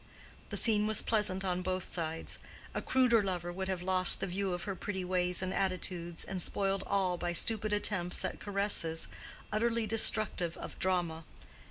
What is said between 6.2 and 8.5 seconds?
and spoiled all by stupid attempts at